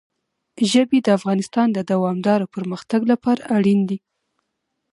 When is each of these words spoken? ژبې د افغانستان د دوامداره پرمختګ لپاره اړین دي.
ژبې 0.71 0.99
د 1.03 1.07
افغانستان 1.17 1.67
د 1.73 1.79
دوامداره 1.91 2.45
پرمختګ 2.55 3.01
لپاره 3.11 3.41
اړین 3.55 3.79
دي. 3.89 3.97